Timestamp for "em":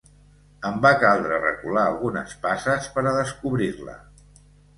0.69-0.77